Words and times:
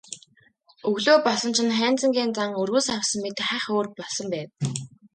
Өглөө 0.89 1.17
болсон 1.27 1.51
чинь 1.57 1.75
Хайнзангийн 1.79 2.31
зан 2.37 2.51
өргөс 2.61 2.87
авсан 2.97 3.19
мэт 3.23 3.37
хахь 3.49 3.67
өөр 3.73 3.87
болсон 3.99 4.27
байв. 4.33 4.49